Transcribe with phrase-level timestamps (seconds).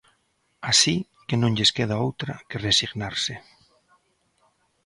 [0.71, 0.95] Así
[1.27, 3.33] que non lles queda outra que resignarse.